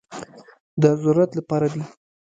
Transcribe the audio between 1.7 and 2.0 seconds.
دي.